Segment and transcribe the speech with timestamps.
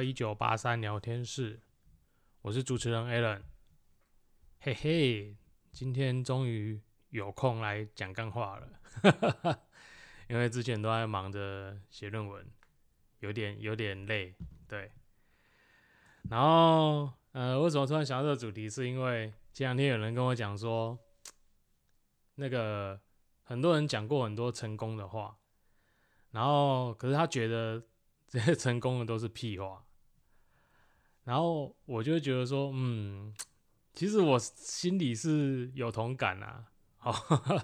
[0.00, 1.60] 到一九八三聊天室，
[2.40, 3.42] 我是主持人 Alan。
[4.60, 5.36] 嘿嘿，
[5.72, 6.80] 今天终于
[7.10, 9.60] 有空来讲干话了，
[10.26, 12.50] 因为之前都在忙着写论文，
[13.18, 14.34] 有点有点累，
[14.66, 14.90] 对。
[16.30, 18.70] 然后，呃，为什么突然想到这个主题？
[18.70, 20.98] 是因为前两天有人跟我讲说，
[22.36, 22.98] 那个
[23.42, 25.36] 很多人讲过很多成功的话，
[26.30, 27.82] 然后可是他觉得。
[28.32, 29.84] 这些成功的都是屁话，
[31.24, 33.34] 然后我就觉得说，嗯，
[33.94, 36.64] 其实我心里是有同感啊，
[36.96, 37.12] 好，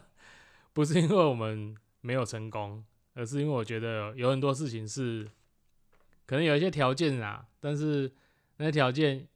[0.73, 2.85] 不是因为我们没有成功，
[3.15, 5.31] 而是因为我觉得有很多事情是
[6.27, 8.13] 可能有一些条件啊，但是
[8.59, 9.27] 那些条件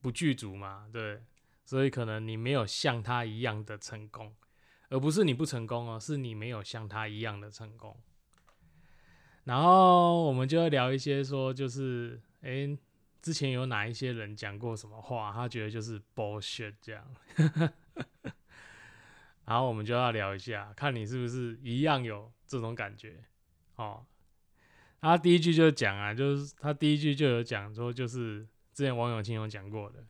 [0.00, 1.22] 不具足嘛，对，
[1.64, 4.34] 所以可能你没有像他一样的成功，
[4.90, 7.96] 而不是你不成功哦，是你没有像他一样的成功。
[9.44, 12.76] 然后我们就会聊一些说，就是哎，
[13.20, 17.04] 之前有哪一些人讲过什么话，他觉得就是 bullshit 这样。
[19.44, 23.24] 然后我们就要聊一下，看你是不是一样有这种感觉
[23.76, 24.04] 哦。
[25.00, 30.04] 他第一句就讲啊，就是他第一句就有讲说，就是之前王永庆有讲过的，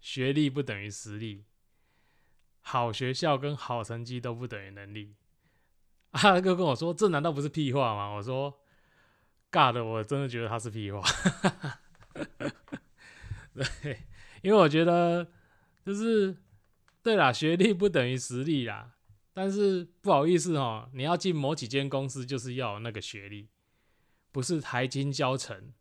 [0.00, 1.44] 学历不等于实力，
[2.60, 5.14] 好学校跟好成绩都不等于能力。
[6.12, 8.60] 他就跟我说：“这难道不是屁话吗？”我说
[9.50, 11.00] ：“尬的，我真的觉得他是屁话。”
[13.54, 13.98] 对，
[14.42, 15.30] 因为我觉得
[15.84, 16.36] 就是
[17.02, 18.96] 对啦，学历不等于实力啦。
[19.32, 23.48] 但是不好意思哦，你要进某几间公司，就是要那个学历，
[24.32, 25.72] 不是台金教成，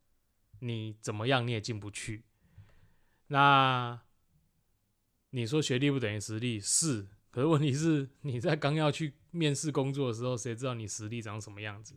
[0.60, 2.24] 你怎么样你也进不去。
[3.28, 4.00] 那
[5.32, 7.08] 你说学历不等于实力是？
[7.32, 11.96] 可是问题是，你在刚要去面试工作的时候，谁知道你实力长什么样子？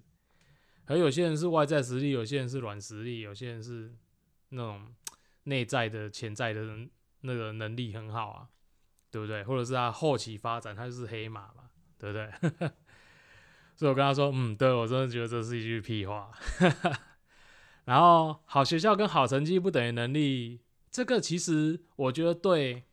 [0.87, 3.95] 而有些人是外在实力，有些人是软实力，有些人是
[4.53, 4.95] 那种
[5.43, 6.63] 内在的、潜在的
[7.21, 8.49] 那个能力很好啊，
[9.11, 9.43] 对不对？
[9.45, 12.31] 或者是他后期发展，他就是黑马嘛，对不对？
[13.77, 16.31] 所以我跟他说，嗯，对我真的觉得这是一句屁话。
[17.85, 20.61] 然后，好学校跟好成绩不等于能力，
[20.91, 22.85] 这个其实我觉得对。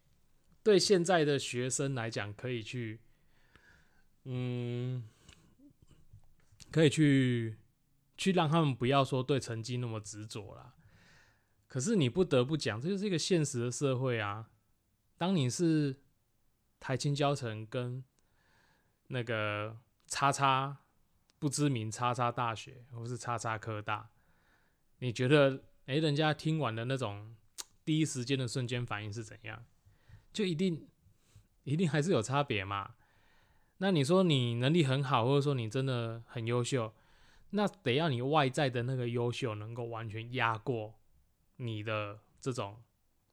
[0.61, 2.99] 对现在的学生来讲，可以去，
[4.25, 5.07] 嗯，
[6.69, 7.57] 可以去，
[8.17, 10.73] 去让他们不要说对成绩那么执着啦。
[11.69, 14.49] 可是你不得不讲，这就是一个现实的社会啊。
[15.17, 16.01] 当你是
[16.79, 18.03] 台青教程跟
[19.07, 20.79] 那个叉叉
[21.37, 24.09] 不知名叉叉大学，或是叉叉科大，
[24.97, 27.35] 你觉得，哎，人家听完的那种
[27.85, 29.63] 第一时间的瞬间反应是怎样？
[30.33, 30.87] 就一定
[31.63, 32.95] 一定还是有差别嘛？
[33.77, 36.93] 那你说你能力很好，或者说你真的很优秀，
[37.51, 40.98] 那得要你外在的那个优秀能够完全压过
[41.61, 42.81] 你的这种，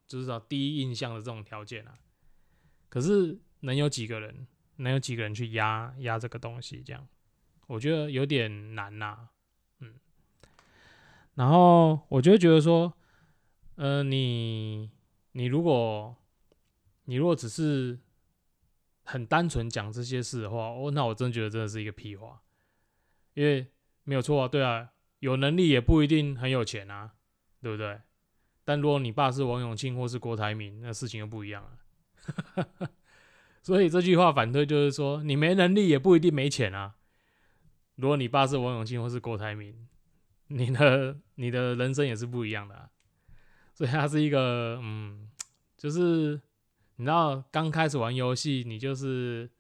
[0.07, 1.99] 就是说第一印象的这种条件啊。
[2.89, 6.83] 可是能有几个人，能有几个人去压压这个东西？
[6.83, 7.07] 这样
[7.67, 9.29] 我觉得有点难呐。
[9.81, 9.95] 嗯，
[11.35, 12.93] 然后我就觉得说，
[13.77, 14.91] 呃，你
[15.33, 16.17] 你如果
[17.05, 17.99] 你如果只是
[19.05, 22.43] 很单纯讲这些事的话，哦，那我真的觉得真的是一个屁话，
[23.35, 23.71] 因为
[24.05, 27.15] 没有错啊，对啊，有能力也不一定很有钱啊，
[27.61, 28.01] 对不对？
[28.67, 32.69] 但如果你爸是王永庆或是郭台铭，那事情又不一样了。
[33.63, 36.97] 所以这句话反对就是说，你没能力也不一定没钱啊。
[37.95, 39.75] 如果你爸是王永庆或是郭台铭，
[40.49, 42.91] 你的你的人生也是不一样的。
[43.73, 45.31] 所以他是一个，嗯，
[45.79, 46.43] 就是。
[46.99, 49.51] 你知道刚开始玩游戏，你就是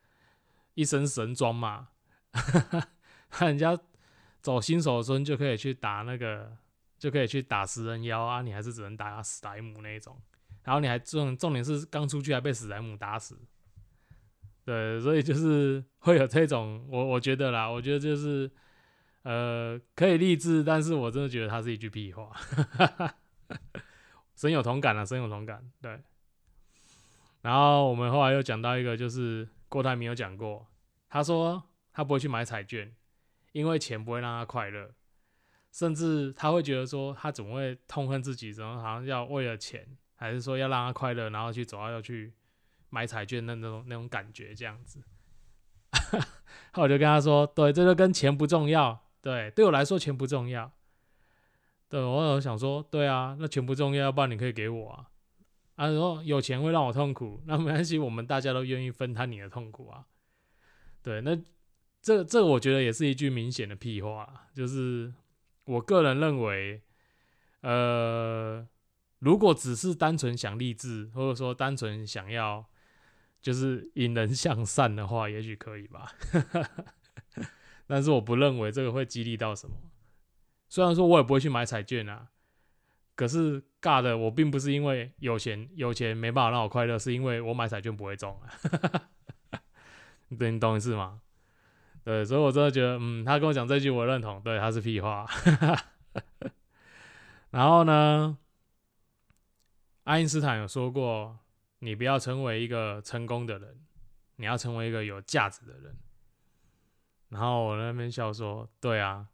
[0.73, 1.88] 一身神装嘛，
[3.38, 3.78] 那人家
[4.41, 6.56] 走新手村就可以去打那个，
[6.98, 10.20] 就可以去打食人妖啊，你还是只能打史莱姆那一种，
[10.64, 13.38] 然后你还重重点是刚出去还被史莱姆打死，
[14.64, 18.50] 对，所以就是 会有这种，我我觉得啦，我觉得就是
[19.22, 22.32] 呃可以励志，但是我真的觉得它是一句屁话，
[24.34, 26.00] 深有同感啊，深有同感，对。
[27.42, 30.66] 然后我们后来又讲到一个，就是郭台铭有讲过，
[31.08, 32.92] 他说他不会去买彩券，
[33.52, 34.90] 因为钱不会让他快乐，
[35.76, 42.32] 甚至他会觉得说他总会痛恨自己，怎么好像要为了钱，还是说要让他快乐，然后去走到要去
[42.88, 45.02] 买彩券的那种那种感觉这样子。
[46.73, 50.73] 后我就跟他说，对，这个跟钱不重要，对，对我来说钱不重要。
[51.90, 55.11] 对我有想说，对啊，那钱不重要，要不然你可以给我啊。
[55.75, 60.06] 啊，说有钱会让我痛苦，那没关系，我们大家都愿意分摊你的痛苦啊。
[61.02, 61.38] 对，那
[62.00, 65.12] 这这我觉得也是一句明显的屁话，就是
[65.66, 66.82] 我个人认为，
[67.60, 68.66] 呃，
[69.18, 72.64] 如果只是单纯想励志，或者说单纯想要
[73.40, 76.10] 就是引人向善的话，也许可以吧。
[77.86, 79.76] 但是我不认为这个会激励到什么。
[80.68, 82.28] 虽然说我也不会去买彩券啊，
[83.14, 89.10] 可是尬的我并不是因为有钱有钱没办法让我快乐，是因为我买彩券不会中啊。
[90.36, 91.22] 对，你懂意思吗？
[92.06, 95.26] 对，所以我真的觉得，嗯，他跟我讲这句，我认同，对，他是屁话。
[97.50, 98.38] 然后呢，
[100.05, 101.37] 爱因斯坦有说过，
[101.81, 103.81] 你不要成为一个成功的人，
[104.37, 105.97] 你要成为一个有价值的人。
[107.31, 109.26] 然后我那边笑说，对啊，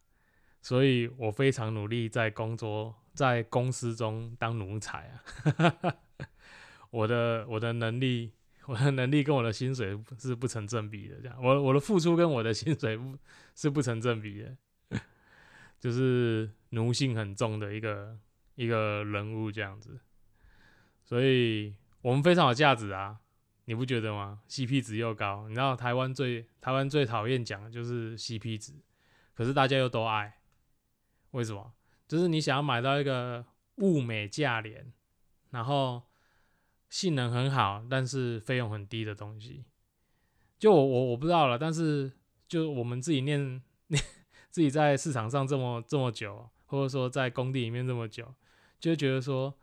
[0.62, 5.10] 所以我非常努力在工作，在公司中当奴才
[5.58, 5.94] 啊。
[6.88, 8.32] 我的我的能力。
[8.66, 12.98] 我的能力跟我的薪水是不成正比的，这样，我我的付出跟我的薪水
[13.56, 14.56] 是不成正比的，
[15.80, 18.16] 就是奴性很重的一个
[18.54, 19.98] 一个人物这样子，
[21.02, 23.18] 所以我们非常有价值啊，
[23.64, 28.74] 你不觉得吗？CP 值又高，你知道台湾最台湾最讨厌讲的就是 CP 值，
[29.34, 30.40] 可是大家又都爱，
[31.32, 31.72] 为什么？
[32.06, 33.44] 就是你想要买到一个
[33.78, 34.92] 物美价廉，
[35.50, 36.04] 然后。
[36.92, 39.64] 性能很好，但是费用很低的东西，
[40.58, 41.58] 就我我我不知道了。
[41.58, 42.12] 但是
[42.46, 44.04] 就我们自己念念
[44.50, 48.34] 自己在市场上这么这么久，或者说在工地里面这么久，
[48.78, 49.58] 就觉得说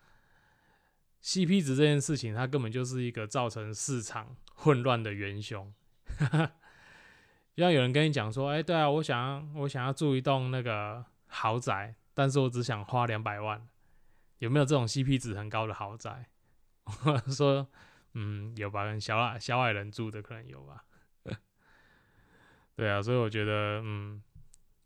[1.22, 5.72] CP 值这件事情，它根本就是一个造成市场混乱的元凶。
[7.56, 13.68] 就像有人跟你讲说，哎，对啊，我想要我想要住一栋那个豪宅，但是我只想花两百万，
[14.40, 16.28] 有没有这种 CP 值很高的豪宅？
[17.06, 17.68] 我说，
[18.14, 18.98] 嗯，有吧？
[19.00, 20.84] 小矮小矮人住的可能有吧。
[22.76, 24.22] 对啊，所以我觉得，嗯，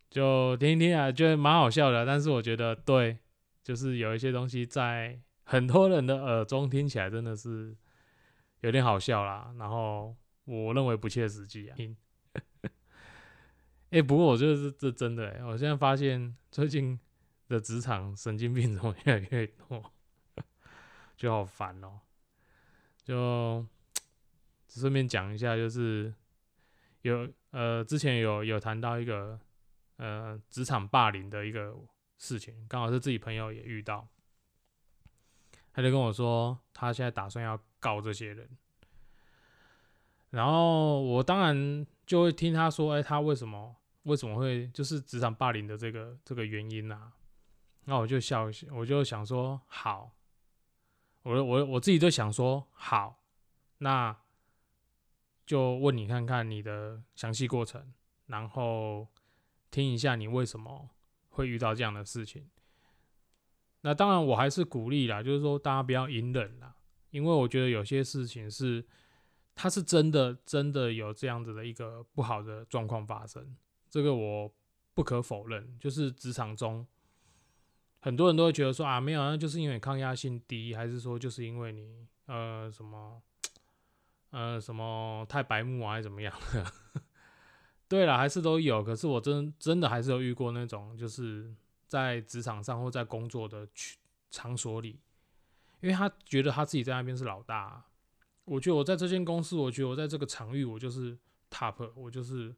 [0.09, 2.05] 就听听啊，觉得蛮好笑的。
[2.05, 3.17] 但是我觉得，对，
[3.63, 7.75] 就是有一些东西在很多人的耳中听起来真的是
[8.61, 9.53] 有点好笑啦。
[9.59, 10.15] 然后
[10.45, 11.77] 我认为不切实际啊。
[13.91, 15.45] 哎，不过我觉得是这真的。
[15.45, 16.99] 我现在发现最近
[17.47, 19.92] 的职场神经病怎么越来越多。
[21.15, 21.99] 就好烦哦，
[23.03, 23.65] 就
[24.67, 26.13] 顺便讲一下，就是
[27.01, 29.39] 有呃之前有有谈到一个
[29.97, 31.75] 呃职场霸凌的一个
[32.17, 34.07] 事情，刚好是自己朋友也遇到，
[35.71, 38.49] 他就跟我说他现在打算要告这些人，
[40.31, 47.13] 然后我当然就会听他说，哎，他为什么为什么会就是职场霸凌的这个这个原因啊？
[47.85, 50.11] 那我就笑，我就想说好。
[51.23, 53.23] 我我我自己就想说，好，
[53.77, 54.15] 那
[55.45, 57.93] 就问你看看你的详细过程，
[58.27, 59.07] 然后
[59.71, 60.89] 听一下你为什么
[61.29, 62.49] 会遇到这样的事情。
[63.81, 66.75] 那当然，我还是鼓励啦，就是说大家不要隐忍啦，
[67.09, 68.85] 因为我觉得有些事情是，
[69.55, 73.55] 它是真的真的有这样子的一个不好的状况发生，
[73.89, 74.53] 这个我
[74.93, 76.85] 不可否认，就是职场中。
[78.03, 83.21] 很多人都会觉得说啊，没有，那就是因为抗压性低，还是说就是因为你呃什么
[84.31, 86.37] 呃什么太白目啊，还是怎么样？
[87.87, 88.83] 对了，还是都有。
[88.83, 91.55] 可是我真真的还是有遇过那种，就是
[91.87, 93.97] 在职场上或在工作的去
[94.29, 94.99] 场所里，
[95.79, 97.85] 因为他觉得他自己在那边是老大。
[98.43, 101.17] 我觉得我在这间公司，我觉得我在这个场域，我就是
[101.49, 102.53] top，我就是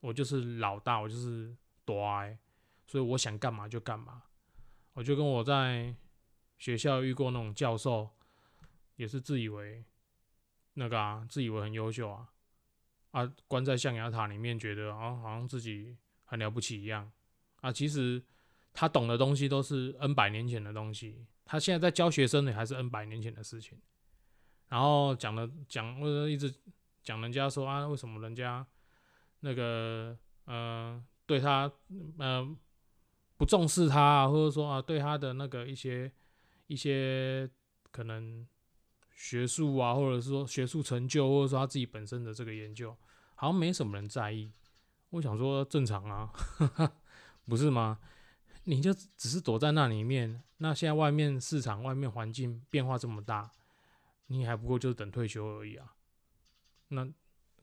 [0.00, 1.54] 我就是老大，我就是
[1.84, 2.04] 多
[2.88, 4.24] 所以我想干嘛就干嘛。
[5.00, 5.94] 我就跟我在
[6.58, 8.10] 学校遇过那种教授，
[8.96, 9.82] 也是自以为
[10.74, 12.28] 那个啊，自以为很优秀啊，
[13.12, 17.10] 啊，关在象牙塔里面，觉得啊，好像自己很了不起一样
[17.62, 17.72] 啊。
[17.72, 18.22] 其实
[18.74, 23.80] 他懂的东西都是 N 百年前的东西，他现在在教学生的还是 N 百年前的事情。
[24.68, 26.54] 然后讲了讲，或者一直
[27.02, 28.66] 讲人家说啊，为什么人家
[29.38, 30.14] 那个
[30.44, 31.72] 呃对他
[32.18, 32.54] 呃。
[33.40, 36.12] 不重视他，啊或者说啊，对他的那个一些
[36.66, 37.48] 一些
[37.90, 38.46] 可能
[39.14, 42.94] 学术啊，或者是说学术成就，或者说他自己本身的这个研究，
[43.36, 44.52] 好像没什么人在意。
[45.08, 46.30] 我想说正常啊，
[47.48, 47.98] 不是吗？
[48.64, 53.50] 你就只是躲在那里面，那现在外面市场、外面环境变化这么大，
[54.26, 55.94] 你还不过就是等退休而已啊。
[56.88, 57.08] 那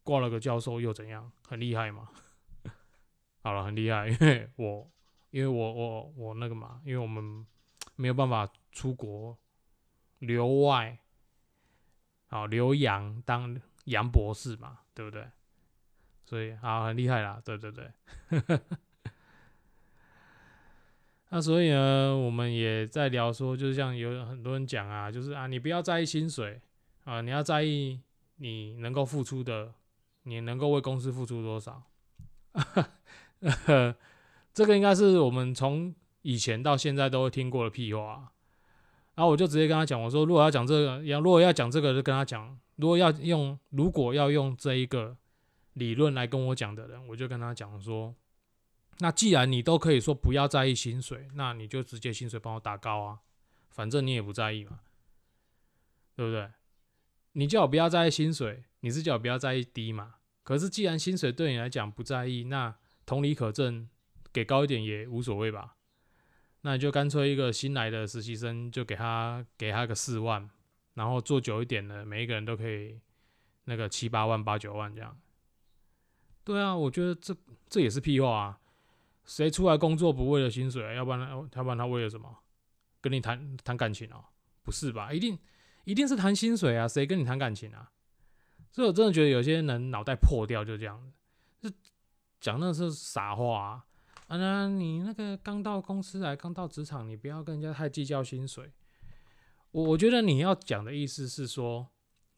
[0.02, 1.32] 挂了个教授又怎样？
[1.48, 2.10] 很厉害吗？
[3.44, 4.90] 好了，很厉害，因 为我。
[5.32, 7.46] 因为我我我那个嘛，因为我们
[7.96, 9.38] 没有办法出国
[10.20, 10.98] 留外，
[12.28, 15.28] 好留洋当洋博士嘛，对不对？
[16.26, 17.92] 所以啊很厉害啦，对对对。
[21.30, 26.62] 那所以呢，我们也在聊说，就是像有很多人讲啊，就是啊，你不要在意薪水
[27.04, 28.02] 啊，你要在意
[28.38, 29.74] 你能够付出的，
[30.24, 31.84] 你能够为公司付出多少。
[34.58, 38.34] 这个应该是我们从以前到现在都会听过的屁话。
[39.14, 45.16] 然后我就直接跟他讲，我说如果要讲这个，要如果要讲这个，就跟他讲，如果要用如果要用这一个
[45.74, 48.16] 理论来跟我讲的人，我就跟他讲说。
[48.98, 53.20] 那既然你都可以说不要在意薪水，那你就直接薪水帮我打高啊，
[53.70, 54.80] 反正你也不在意嘛，
[56.16, 56.50] 对不对？
[57.34, 60.16] 你叫我不要在意薪水，你是叫我不要在意低嘛？
[60.42, 63.88] 可是既然薪水对你来讲不在意，那同理可证，
[64.38, 65.78] 给高一点也无所谓吧？
[66.62, 70.48] 那你就干脆一个新来的实习生就给他给他个四万，
[70.94, 73.00] 然后做久一点的，每一个人都可以
[73.64, 75.18] 那个七八万八九万这样。
[76.44, 77.36] 对啊，我觉得这
[77.68, 78.60] 这也是屁话啊。
[79.26, 80.96] 谁出来工作不为了薪水？
[80.96, 82.44] 要不然，要不然他为了什么？
[83.02, 84.24] 跟你谈谈感情哦？
[84.62, 85.12] 不是吧？
[85.12, 85.40] 一定
[85.86, 86.88] 一定是谈薪水啊！
[86.88, 87.92] 谁跟你谈感情啊？
[88.72, 91.12] 所以我真的觉得有些人脑袋破掉，就这样子，
[91.70, 91.76] 就
[92.40, 93.87] 讲那是傻话啊！
[94.28, 98.72] 啊，那你那个刚到公司来，刚到职场，你不要跟人家太计较薪水。
[99.72, 101.90] 我我觉得你要讲的意思是说，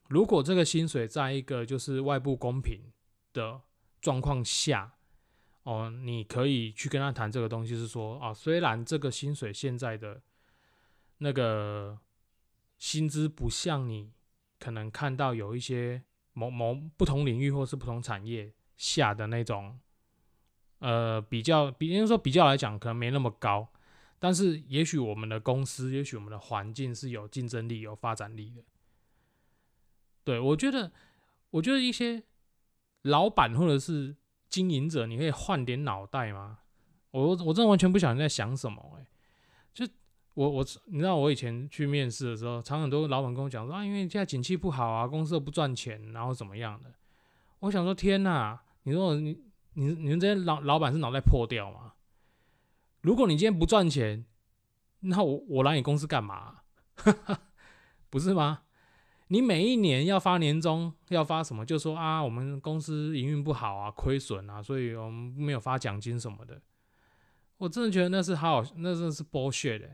[0.08, 2.91] 如果这个薪水在一个就是外部公平
[3.34, 3.62] 的
[4.01, 4.93] 状况下。
[5.63, 10.19] 哦，你可以去跟他谈这个东西，是说啊，虽然这个薪水现在的
[11.19, 12.00] 那个
[12.79, 14.12] 薪资不像你
[14.58, 16.01] 可能看到有一些
[16.34, 19.79] 某某不同领域或是不同产业下的那种，
[20.79, 23.67] 呃，比较，比如说比较来讲，可能没那么高，
[24.19, 28.63] 但是也许我们的公司，也许我们的环境是有竞争力、有发展力的。
[30.24, 30.91] 对我觉得，
[31.51, 32.24] 我觉得一些
[33.03, 34.15] 老板或者是。
[34.50, 36.57] 经营者，你可以换点脑袋吗？
[37.12, 39.05] 我我真的完全不晓得你在想什么哎！
[39.71, 39.88] 就
[40.33, 46.91] 我我你知道我以前去面试的时候，常很多老板跟我讲说啊，因为现在景气不好啊，公司不赚钱，然后怎么样的？
[47.59, 48.59] 我想说天哪！
[48.86, 49.39] 你说你
[49.79, 51.93] 你你们这些老老板是脑袋破掉吗？
[53.00, 54.25] 如果你今天不赚钱，
[55.00, 56.57] 那我我来你公司干嘛？
[58.12, 58.63] 不是吗？
[59.29, 61.65] 你每一年要发年终，要发什么？
[61.65, 66.62] 就说啊，我们公司营运不好啊，亏损啊，所以我们没有发奖金什么的。
[67.57, 69.88] 我真的觉得那是好，那真的是剥削的。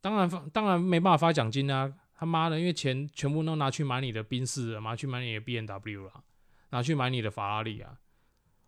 [0.00, 1.92] 当然发，当然没办法发奖金啊！
[2.14, 6.24] 他妈的，因为钱全部都拿去买你的宾士了，拿去买你的 B N W 了，
[6.70, 8.00] 拿去买你的法拉利啊！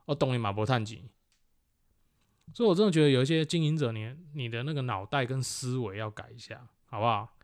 [0.07, 1.11] 我懂你马博探吉。
[2.53, 7.37] 所以我真的觉得有一些经营者，你你的那个脑袋跟思维要改一下，好不好？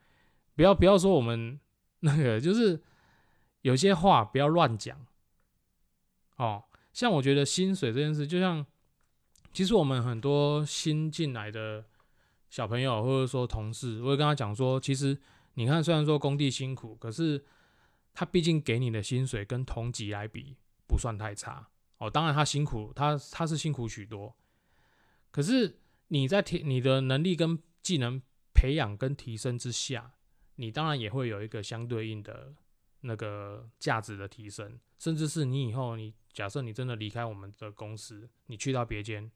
[0.54, 1.58] 不要不要说我们。
[2.02, 2.82] 那个就是
[3.60, 5.04] 有些话不要乱讲
[6.36, 6.64] 哦。
[6.94, 8.64] 像我觉得薪水这件事，就像
[9.52, 11.84] 其实我们很多新进来的
[12.48, 15.20] 小朋友或者说同事，我会跟他讲说，其实
[15.56, 17.44] 你看，虽然说工地辛苦，可是
[18.14, 20.56] 他毕竟给你的薪水跟同级来比
[20.88, 21.68] 不算太差
[22.00, 22.10] 哦。
[22.10, 24.36] 当然他辛苦，他他是辛苦许多，
[25.30, 25.78] 可是
[26.08, 28.20] 你在提你的能力跟技能
[28.52, 30.12] 培养跟提升之下。
[30.56, 32.52] 你当然也会有一个相对应的
[33.00, 39.32] 那个价值的提升，甚至是你以后你假设你真的离开我们的公司，你去到别间，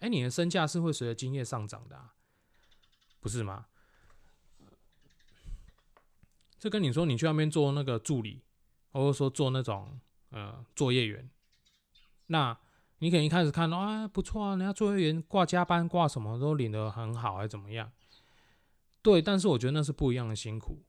[0.00, 2.10] 哎，你的身价是会随着经验上涨的，
[3.20, 3.66] 不是吗？
[6.58, 8.42] 这跟你说，你去那边做那个助理，
[8.90, 10.00] 或者说做那种
[10.30, 11.30] 呃作业员，
[12.28, 12.58] 那
[13.00, 17.92] 你可能一开始看到啊不错啊，人家作业员挂加班挂什么都领得很好，还是怎么样？
[19.02, 20.82] 对，但是我觉得那是不一样的辛苦，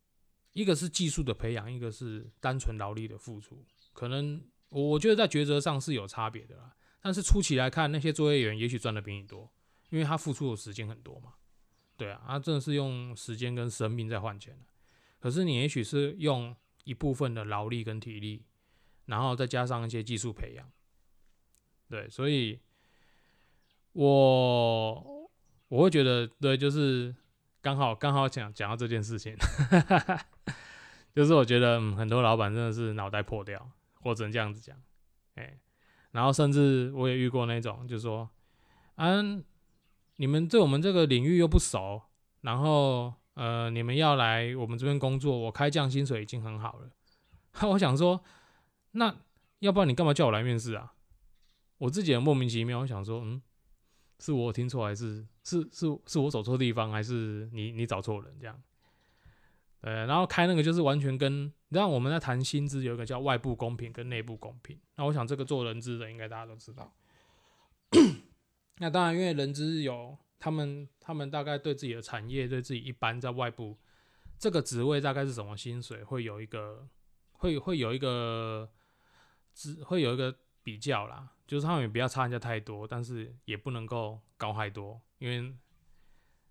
[0.53, 6.75] 一个是技术的培养，一个是单纯劳力的付出，可能我觉得在抉择上是有差别的啦。
[7.01, 9.49] 但是初期来看，那些作业员也许赚的比你多，
[9.89, 11.33] 因为他付出的时间很多嘛。
[11.95, 14.57] 对啊，他真的是用时间跟生命在换钱
[15.19, 16.55] 可是你也许是用
[16.85, 18.45] 一部分的劳力跟体力，
[19.05, 20.69] 然后再加上一些技术培养。
[21.89, 22.59] 对，所以
[23.93, 25.29] 我
[25.67, 27.15] 我会觉得，对，就是。
[27.61, 29.35] 刚好刚好讲讲到这件事情，
[31.13, 34.77] 就是我觉得嗯很多老板真的是脑袋破掉，或者这样子讲，
[35.35, 35.59] 哎，
[36.11, 38.29] 然后甚至我也遇过那种，就是说，
[38.95, 39.43] 嗯，
[40.15, 42.01] 你们对我们这个领域又不熟，
[42.39, 46.89] 然后呃，你们要来我们这边工作，我开降薪水已经很好了。
[47.71, 48.23] 我想说，
[48.91, 49.13] 那
[49.59, 50.93] 要不然你干嘛叫我来面试啊？
[51.79, 53.41] 我自己也莫名其妙，我想说，嗯。
[54.21, 58.61] 是我听错还是是是是我走错地方，还是你你找错人这样？
[59.79, 64.77] 呃，然后开那个就是完全跟，你知道我们在谈薪资有一个叫外部公平跟内部公平。
[64.97, 66.93] 那我想这个做人资的应该大家都知道。
[68.79, 73.77] 那当然，因为人资有他们他们大概对自己的产业，对自己一般在外部
[74.37, 76.89] 这个职位大概是什么薪水，会有一个
[77.31, 78.69] 会会有一个
[79.53, 85.51] 只会有一个比较啦，就是他们也不要差人家太多，但是也不能够高太多，因为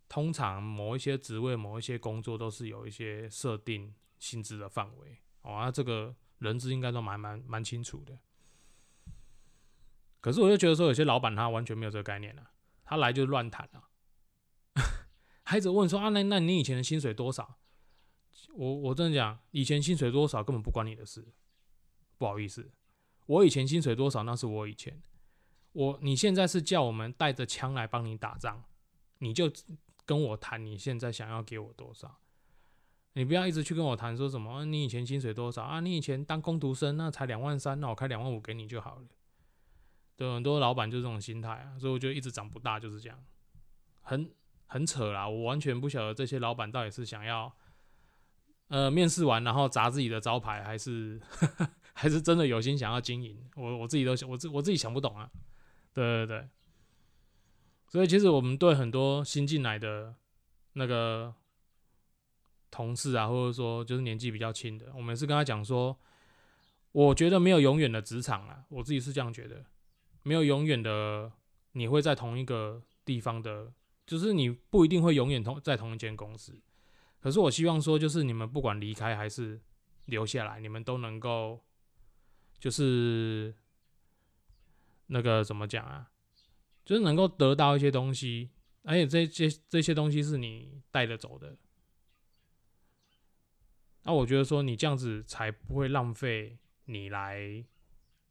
[0.08, 8.18] 通常某一些职位、某一些工作都是有一些设定薪资的范围哦，那这个人资应该都蛮蛮蛮清楚的。
[10.20, 12.50] 可是我就觉得说，有些老板他完全没有这个概念了，
[12.82, 13.84] 他来就乱谈了。
[15.44, 17.60] 孩子问说啊，那那你以前的薪水多少？
[18.52, 21.32] 我我真的讲，以前薪水多少根本不关你的事。
[22.16, 22.72] 不好意思，
[23.28, 25.00] 我以前薪水多少那是我以前。
[25.72, 28.62] 我你现在是叫我们带着枪来帮你打仗，
[29.18, 29.52] 你就
[30.04, 32.18] 跟我谈你现在想要给我多少。
[33.12, 35.80] 你不要一直去跟我谈说什么，你以前薪水多少啊？
[35.80, 39.02] 你以前当工读生那才两万三，那我开两万五给你就好了。
[40.16, 43.24] 对，很多老板就是这种心态啊，所以我觉得一直长不大就是这样，
[44.02, 44.30] 很
[44.66, 45.28] 很扯啦。
[45.28, 47.52] 我完全不晓得这些老板到底是想要，
[48.68, 51.20] 呃，面试完然后砸自己的招牌，还是
[52.00, 53.36] 还是真的有心想要经营。
[53.56, 55.28] 我我自己都想，我自我自己想不懂啊。
[55.92, 56.48] 对对对，
[57.88, 60.14] 所以其实我们对很多新进来的
[60.74, 61.34] 那个
[62.70, 65.98] 同事啊，或者说就是年纪比较轻的，我们是跟他讲说，
[66.92, 69.64] 我觉得没有永远的职场啊，我自己是这样觉得。
[70.22, 71.32] 没有永远的，
[71.72, 73.72] 你会在同一个地方的，
[74.06, 76.60] 就是你不一定会永远同在同一间公司。
[77.18, 79.60] 可是我希望说，就是你们不管离开还是
[80.04, 81.60] 留下来，你们都能够，
[82.58, 83.54] 就是
[85.06, 86.10] 那个怎么讲啊？
[86.84, 88.50] 就是能够得到一些东西，
[88.82, 91.56] 而且这些这些东西是你带着走的。
[94.04, 97.62] 那我觉得说，你这样子才不会浪费你来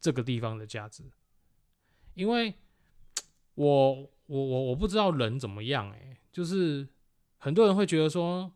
[0.00, 1.04] 这个地方的价值。
[2.14, 2.54] 因为
[3.54, 6.88] 我我我我不知道人怎么样哎，就是
[7.36, 8.52] 很多人会觉得说，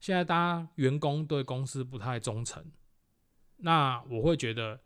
[0.00, 2.72] 现在大家员工对公司不太忠诚，
[3.58, 4.80] 那我会觉得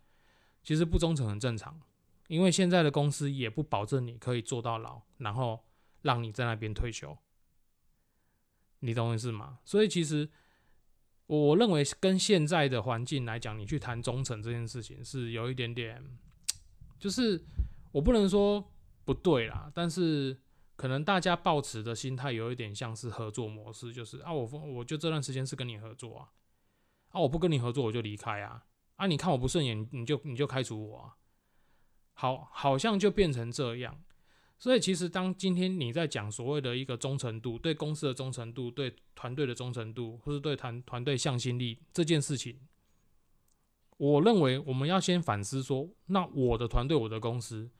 [0.63, 1.79] 其实不忠诚很正常，
[2.27, 5.63] 因为现在的公司也不保证你可以做到老，然后
[6.01, 7.17] 让你在那边退休，
[8.79, 9.59] 你懂我意思吗？
[9.65, 10.29] 所以其实
[11.27, 16.03] 我认为跟现在的环境来讲，你去谈忠诚这件事情是有一点点，
[16.99, 17.43] 就是。
[17.91, 18.71] 我不能说
[19.03, 20.39] 不对啦，但是
[20.75, 26.29] 可能大家抱持的心态有一点像是合作模式，就是啊，我我就这段时间是跟你合作啊，
[27.07, 28.63] 啊，我不跟你合作我就离开啊，
[28.99, 31.15] 啊，你看我不顺眼，你就你就开除我啊，
[32.13, 34.03] 好，好像就变成这样。
[34.57, 42.59] 所以其实当今天你在讲所谓的一个忠诚度，对公司的忠诚度，对团队的忠诚度，或是对团团队向心力这件事情，
[43.95, 47.71] 我认为我们要先反思说，那我的团队，我的公司。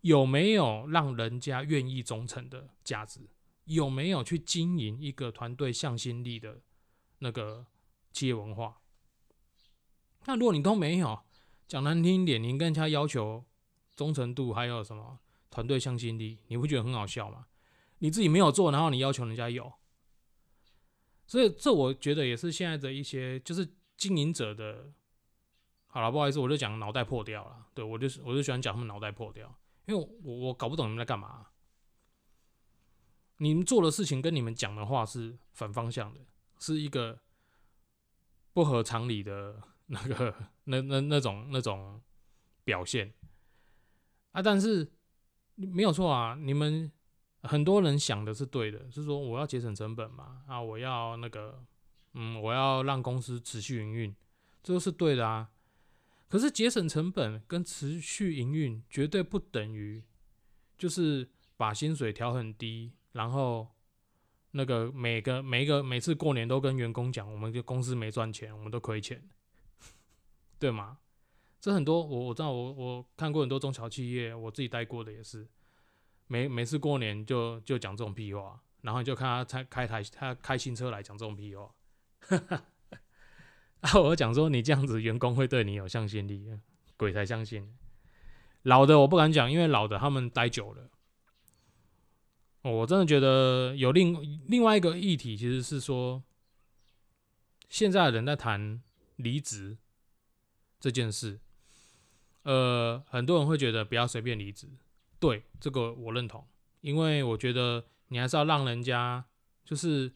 [0.00, 3.20] 有没有让人家愿意忠诚的价值？
[3.66, 6.60] 有没有去经营一个团队向心力的
[7.18, 7.64] 那个
[8.12, 8.81] 企业文化？
[10.26, 11.20] 那如果你都没有，
[11.66, 13.44] 讲难听一点，你跟人家要求
[13.94, 15.18] 忠诚度，还有什么
[15.50, 17.46] 团队向心力，你不觉得很好笑吗？
[17.98, 19.72] 你自己没有做，然后你要求人家有，
[21.26, 24.92] 所以这我觉得也是现在的一些就是经营者的。
[25.86, 27.66] 好了，不好意思，我就讲脑袋破掉了。
[27.74, 29.54] 对我就是我就喜欢讲他们脑袋破掉。
[29.84, 31.48] 因为我我搞不懂你们在干嘛，
[33.36, 36.20] 你们做的事情跟你们讲的话是反方向的，
[36.58, 37.20] 是一个
[38.54, 39.60] 不合常理的
[39.92, 42.00] 那个那那那种那种
[42.64, 43.12] 表现
[44.32, 44.40] 啊！
[44.40, 44.90] 但是
[45.54, 46.90] 没有错啊，你们
[47.42, 51.62] 很多人想的是对的，是说我要节省成本嘛啊，我要那个
[52.14, 54.16] 嗯，我要让公司持续营运，
[54.62, 55.50] 这都是对的啊。
[56.28, 60.02] 可是节省成本跟持续营运绝对不等于，
[60.78, 61.28] 就是
[61.58, 63.68] 把薪水调很低，然后
[64.52, 69.22] 那个每个每一个每次过年都跟员工讲，我们的公司没赚钱，我们都亏钱，
[70.62, 70.98] 对吗？
[71.60, 75.44] 这很多我我知道，我我看过很多中小企业，我自己待过的也是，
[76.28, 81.74] 每每次过年就就讲这种屁话，然后就看他开开台他开新车来讲这种屁话。
[83.80, 83.98] 啊！
[83.98, 86.48] 我讲说你这样子，员工会对你有向心力，
[86.96, 87.76] 鬼才相信。
[88.62, 90.88] 老的我不敢讲，因为老的他们待久了。
[92.62, 96.22] 我真的觉得有另另外一个议题，其实是说，
[97.68, 98.80] 现在的人在谈
[99.16, 99.76] 离职
[100.82, 101.40] 这件事。
[102.42, 104.68] 呃，很多人会觉得不要随便离职，
[105.18, 106.46] 对这个我认同，
[106.82, 109.24] 因为我觉得你还是要让人家
[109.64, 110.12] 就是。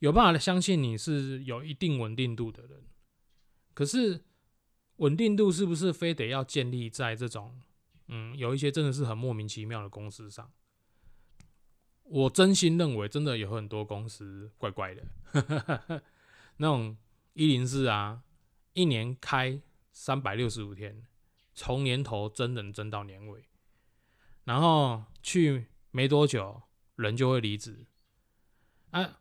[0.00, 2.84] 有办法相信你是有一定稳定度的人，
[3.72, 4.22] 可是
[4.96, 7.62] 稳定度是不是非得要建立在这种
[8.08, 10.52] 嗯有一些真的是很莫名其妙的公司上？
[12.02, 16.02] 我真心认为，真的有很多公司怪怪的，
[16.58, 16.94] 那种
[17.32, 18.24] 一零四啊，
[18.74, 19.58] 一年开
[19.94, 21.06] 三百六十五天，
[21.54, 23.44] 从年头真人真到年尾，
[24.42, 26.60] 然后去没多久，
[26.96, 27.86] 人就会离职。
[28.90, 29.20] 啊，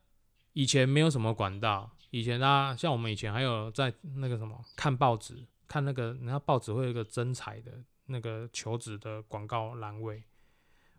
[0.53, 10.23] 以前没有什么管道，以前啊，像我们以前还有在那个什么看报纸，看那个，然后报纸会有一个真彩的那个求职的广告栏位。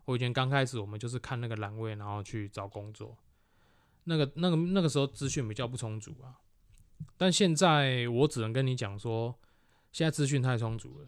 [0.05, 3.17] 我以前刚开始，我们就是看那个栏位，然后去找工作。
[4.05, 6.39] 那个、那个、那个时候资讯比较不充足啊。
[7.17, 9.37] 但现在我只能跟你讲说，
[9.95, 11.07] 现在资讯太充足了。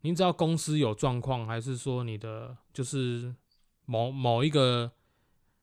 [0.00, 3.34] 你只要公司有状况，还是说你的就是
[3.84, 4.92] 某某一个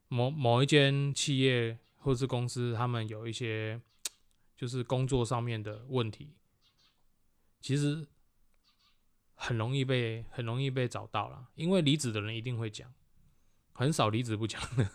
[0.10, 3.82] 某某一间企业或是公司，他们有一些
[4.56, 6.36] 就是工作上面的问题，
[7.60, 8.08] 其实。
[9.44, 12.94] 很容易被很容易被找到了，因为离职的人一定会讲，
[13.74, 14.88] 很少离职不讲的，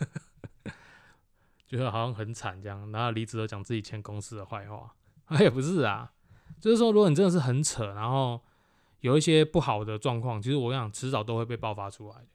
[1.67, 4.95] 觉得好像很惨这样，然后离职都讲自己前公司的坏话，
[5.27, 6.13] 哎也不是啊，
[6.61, 8.41] 就是说如果你真的是很扯，然后
[9.01, 12.27] 有一些不好的状况，其实我想迟早都会被爆发出来的。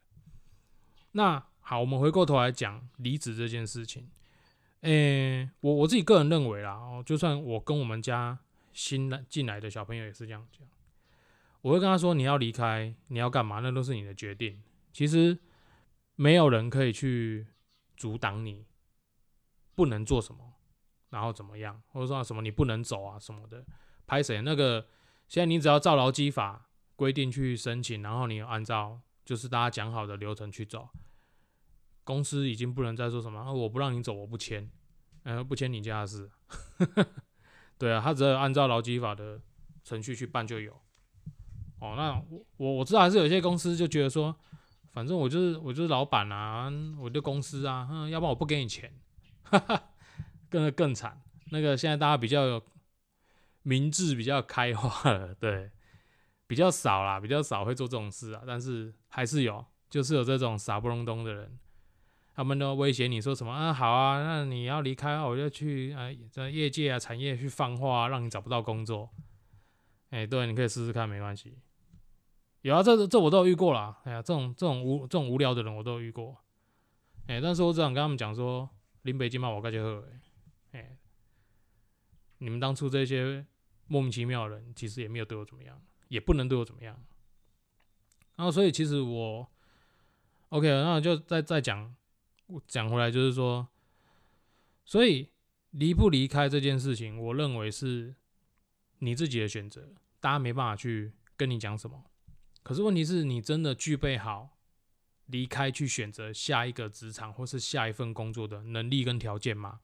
[1.14, 4.10] 那好，我们回过头来讲离职这件事情，
[4.82, 8.40] 诶，我我自己个人认为啦，哦，就算我跟我们家
[8.74, 10.68] 新来进来的小朋友也是这样讲。
[11.62, 13.60] 我会跟他说：“你要离开，你要干嘛？
[13.60, 14.64] 那都是你的决定。
[14.92, 15.38] 其实
[16.16, 17.46] 没有人可以去
[17.96, 18.66] 阻挡你，
[19.76, 20.54] 不能做什么，
[21.12, 23.64] 然后怎么样，或者说什么你不能走啊什么的。
[24.12, 24.42] 拍谁？
[24.42, 24.86] 那个
[25.30, 30.90] 现在你只要照劳基法规定去申请，然后你按照就是大家讲好的流程去走，
[32.04, 34.70] 公司已经不能再说什么我不让你走，我不签，
[35.24, 36.30] 呃，不签你家的事。
[37.80, 39.40] 对啊，他只要按照劳基法的
[39.82, 40.74] 程序去办就有。”
[41.80, 44.36] 哦，那我我我知道还是有些公司就觉得说，
[44.92, 46.70] 反正我就是我就是老板啊，
[47.00, 48.94] 我的公司啊，嗯，要不然我不给你钱，
[49.44, 49.84] 哈哈，
[50.50, 51.22] 更更惨。
[51.52, 52.62] 那个现在大家比较
[53.64, 55.72] 明智，比较开化了， 对，
[56.48, 61.60] 比较少啦，比较少会做这种事啊，但是还是有，就是有这种傻不隆咚的人，
[62.34, 69.10] 他们都威胁你说什么啊，好啊，那你要离开，我就去啊在业界啊产业去放话，让你找不到工作。
[70.10, 71.58] 哎，对，你可以试试看，没关系。
[72.62, 74.00] 有啊，这这我都有遇过啦。
[74.04, 76.38] 哎呀，这种这种无这种无聊的人我都遇过。
[77.28, 78.70] 哎，但是我只想跟他们讲说，
[79.04, 80.06] 林北京嘛，我感觉喝。
[80.72, 80.98] 哎，
[82.40, 83.46] 你们当初这些
[83.92, 85.78] 莫名其妙的人，其实也没有对我怎么样，
[86.08, 86.98] 也不能对我怎么样。
[88.38, 89.52] 然后，所以其实我
[90.48, 91.94] ，OK，那就再再讲
[92.66, 93.68] 讲回来，就是说，
[94.86, 95.30] 所以
[95.72, 98.16] 离不离开这件事情，我认为是
[99.00, 102.06] 你自己的选择，大家没办法去跟你讲什么。
[102.64, 104.58] 可是问题是你真的具备好
[105.26, 109.82] 离开去选择下一个职场或是下一份工作的能力跟条件吗？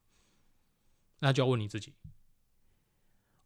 [1.20, 1.94] 那就要问你自己。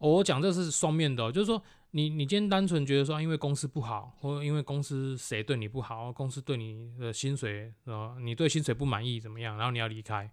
[0.10, 1.62] 我讲这是双面的，就是说
[1.92, 10.32] 你你今天单纯觉得说因为公司不好，或因为公司谁对你不好，公司对你的薪水呃你对薪水不满意怎么样，然后你要离开，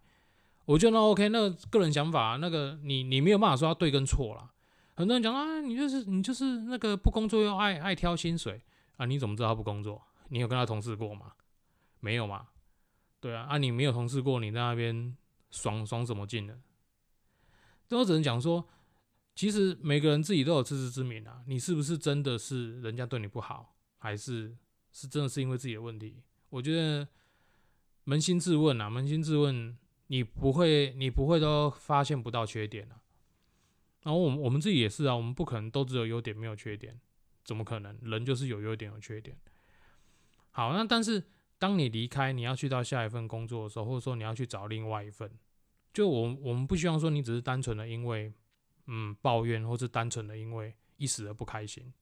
[0.65, 4.51] 我觉得那 OK，那个人想法那个你你没有办法说对跟错了。
[4.95, 8.63] 很多人讲啊，你就是你就是那个不工作又爱爱挑薪水。
[8.97, 10.03] 啊，你怎么知道他不工作？
[10.31, 11.33] 你有跟他同事过吗？
[12.01, 12.49] 没有嘛？
[13.21, 15.17] 对啊，啊，你没有同事过，你在那边
[15.51, 16.55] 爽爽什么劲呢？
[17.87, 18.67] 这我只能讲说，
[19.39, 21.45] 其实每个人自己都有自知之明啊。
[21.47, 24.57] 你是不是真的是人家对你不好，还是
[24.91, 26.21] 是真的是因为自己的问题？
[26.49, 27.07] 我觉得
[28.07, 32.99] 扪心自问啊，扪心自问，你不会，你不会都发现不到缺点啊。
[34.03, 37.01] 然后我们我们自己也是啊，我们不可能都只有优点没有缺点。
[37.45, 37.97] 怎么可能？
[38.03, 39.39] 人就是有优点有缺点。
[40.51, 41.23] 好，那但是
[41.61, 45.31] 当你离开，你要去到下一份工作的时候，或者说你要去找另外一份，
[45.93, 48.33] 就我我们不希望说你只是单纯的因为
[48.89, 51.95] 嗯抱怨，或是单纯的因为一时的不开心，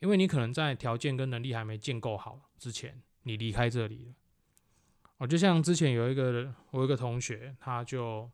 [0.00, 4.14] 因为你可能在条件跟能力还没建构好之前，你离开这里了。
[5.18, 8.30] 哦，就像之前有一个我有一个同学，他就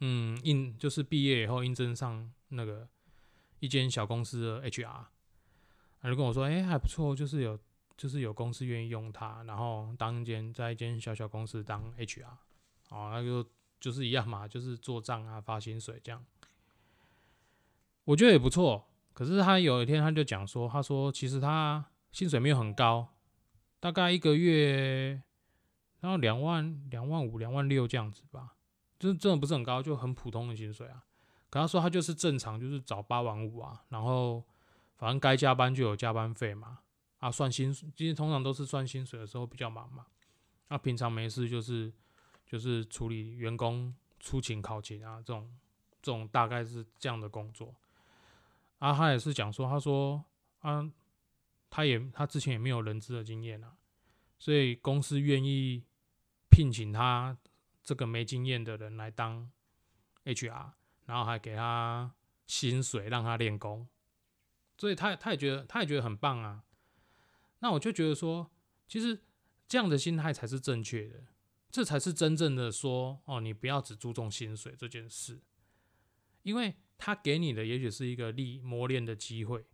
[0.00, 2.88] 嗯应就是毕业以后应征上那个
[3.60, 5.06] 一间小公司的 HR。
[6.00, 7.58] 他就跟我说：“哎，还不错，就是有，
[7.96, 12.24] 就是有公司愿意用他，然后当一间在一间小小公司当 HR，
[12.90, 13.44] 哦，那就
[13.80, 16.24] 就是一样嘛，就是做账啊，发薪水这样。
[18.08, 18.88] 我觉得也不错。
[19.12, 23.14] 可是他有一天他就讲说，他说其实他薪水没有很高，
[23.80, 25.22] 大概一个月
[26.00, 28.54] 然后两万、两万五、两万六这样子吧，
[28.98, 31.04] 就是真的不是很高，就很普通的薪水啊。
[31.50, 34.44] 可他说他就是正常，就是找八晚五啊，然后。”
[34.98, 36.80] 反正该加班就有加班费嘛，
[37.18, 40.04] 啊，算薪，水，今天通常都是算薪水的时候比较忙嘛，
[40.70, 41.92] 那平常没事就是
[42.44, 45.56] 就是处理员工出勤考勤啊，这种
[46.02, 47.72] 这种大概是这样的工作。
[48.78, 50.24] 啊，他也是讲说，他说
[50.60, 50.88] 啊，
[51.68, 53.76] 他也他之前也没有人资的经验啊，
[54.38, 55.84] 所以公司愿意
[56.48, 57.36] 聘请他
[57.82, 59.50] 这个没经验的人来当
[60.24, 60.72] HR，
[61.06, 62.14] 然后还给他
[62.46, 63.88] 薪水让他练功，
[64.76, 66.62] 所以他他也觉得他也觉得很棒啊。
[67.58, 68.48] 那我就觉得说，
[68.86, 69.24] 其实
[69.66, 71.26] 这样的心态才是正确的，
[71.68, 75.42] 这才是真正的说哦，你不要只注重薪水这件事，
[76.42, 76.76] 因为。
[76.98, 79.64] 他给你的也许是一个历磨练的机会，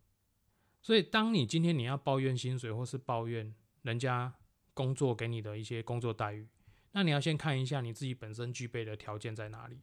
[0.83, 4.35] 所以当你今天你要抱怨薪水，或是抱怨人家
[4.75, 6.47] 工作给你的一些工作待遇，
[6.93, 9.81] 那你要先看一下你自己本身具备的条件在哪里，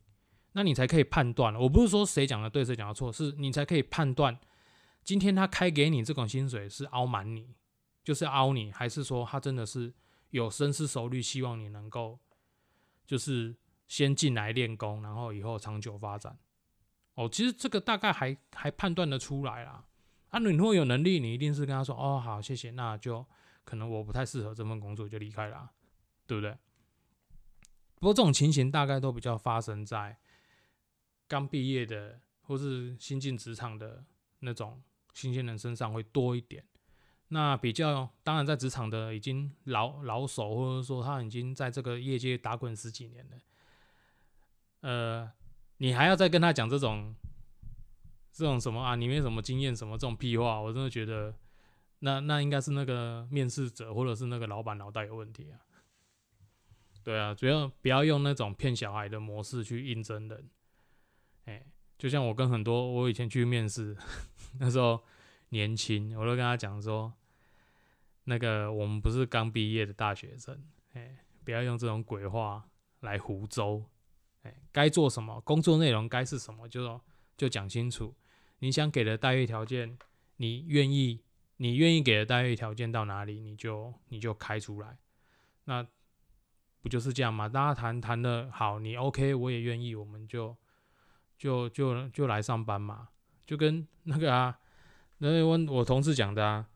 [0.54, 1.56] 那你才可以判断。
[1.56, 4.40] 我不是说谁讲的对，谁讲的错，是你才可以判断，
[5.04, 7.56] 今天他开给你这种薪水是凹满你，
[8.04, 9.94] 就是凹你，还是说他真的是
[10.30, 12.20] 有深思熟虑，希望你能够
[13.08, 13.56] 就是
[13.88, 16.38] 先进来练功，然后以后长久发展。
[17.22, 19.86] 哦，其实这个大概还还判断得出来啦。
[20.30, 23.26] 啊，你如果有能力，你一定是跟他说：“哦，好，谢谢。”那就
[23.64, 25.70] 可能我不太适合这份工作，就离开了，
[26.26, 26.58] 对不对？
[27.96, 30.18] 不过这种情形大概都比较发生在
[31.28, 34.06] 刚毕业的或是新进职场的
[34.40, 34.82] 那种
[35.14, 36.66] 新鲜人身上会多一点。
[37.28, 43.38] 那比较当然，在职场的已经老老手，或者说他已经在这个业界打滚十几年了，
[44.80, 45.32] 呃。
[45.82, 47.16] 你还要再跟他讲这种，
[48.32, 48.96] 这种什么啊？
[48.96, 50.62] 你没什么经验，什么这种屁话？
[50.62, 51.34] 我真的觉得，
[52.02, 55.58] 那那应该是那个面试者或者是那个老板脑袋有问题啊。
[57.04, 60.52] 对啊，主要不要用那种骗小孩的模式去应征人。
[61.46, 61.66] 哎，
[61.98, 63.98] 就像我跟很多我以前去面试，
[64.62, 65.04] 那时候
[65.50, 67.12] 年轻，我都跟他讲说，
[68.26, 70.64] 那个我们不是刚毕业的大学生，
[70.94, 73.86] 哎，不要用这种鬼话来胡诌。
[74.44, 77.00] 哎，该做什么工作内容该是什么，就
[77.38, 78.16] 就讲清楚。
[78.60, 79.98] 你想给的待遇条件，
[80.38, 81.22] 你愿意，
[81.58, 84.98] 你愿意给的待遇条件到哪里，你就你就开出来。
[85.66, 85.86] 那
[86.82, 87.48] 不就是这样吗？
[87.48, 90.56] 大家谈谈的好，你 OK，我也愿意，我们就
[91.38, 93.10] 就就就来上班嘛。
[93.46, 94.60] 就跟那个啊，
[95.18, 96.68] 那我我同事讲的啊，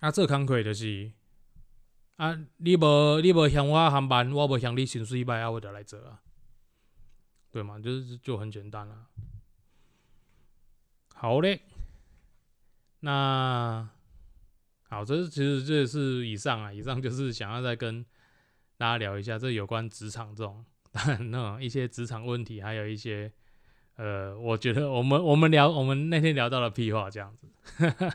[0.00, 1.12] 啊，这康亏的是。
[2.16, 6.20] 啊，你无你无向我航班，我无向你薪水摆，啊，我就来做啊。
[7.50, 9.06] 对嘛，就是就很简单了。
[11.14, 11.60] 好嘞，
[13.00, 13.88] 那
[14.88, 18.04] 好，这是其实这是以上啊，以上就是想要再跟
[18.76, 23.32] 大家聊一下这有关职场这种那种一些职场问题，还有一些
[23.96, 27.48] 呃，我觉得我们我们聊我们那天聊到了屁话这样子。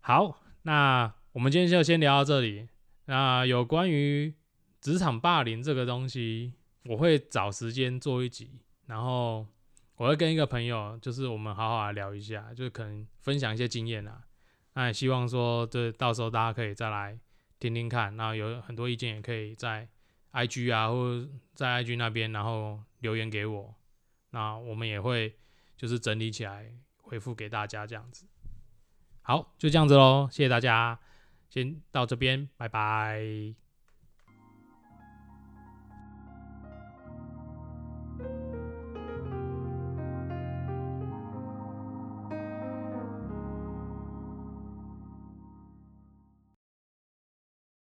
[0.00, 2.68] 好，那我们今天就先聊到这里。
[3.04, 4.34] 那有关于
[4.80, 6.54] 职场霸凌这个东西。
[6.84, 9.46] 我会找时间做一集，然后
[9.96, 14.24] 我会跟一个朋友，就是我们好好来聊一下，就可能分享一些经验啊。
[14.74, 17.18] 那也希望说，这到时候大家可以再来
[17.58, 19.88] 听听看，那有很多意见也可以在
[20.32, 23.74] IG 啊，或者在 IG 那边，然后留言给我，
[24.30, 25.36] 那我们也会
[25.76, 28.26] 就是整理起来回复给大家这样子。
[29.20, 30.98] 好，就这样子喽，谢谢大家，
[31.48, 33.61] 先到这边，拜拜。